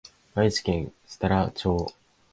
[0.33, 1.93] 愛知県設楽町